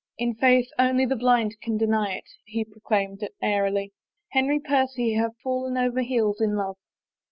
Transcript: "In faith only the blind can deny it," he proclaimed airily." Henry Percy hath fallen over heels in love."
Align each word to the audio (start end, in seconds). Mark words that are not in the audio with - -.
"In 0.17 0.33
faith 0.33 0.67
only 0.79 1.05
the 1.05 1.15
blind 1.15 1.57
can 1.61 1.77
deny 1.77 2.13
it," 2.13 2.23
he 2.45 2.65
proclaimed 2.65 3.19
airily." 3.39 3.93
Henry 4.33 4.59
Percy 4.59 5.13
hath 5.13 5.37
fallen 5.43 5.77
over 5.77 6.01
heels 6.01 6.41
in 6.41 6.55
love." 6.55 6.77